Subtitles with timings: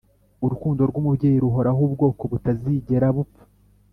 [0.45, 3.43] urukundo rw'umubyeyi ruhoraho, ubwoko butazigera bupfa.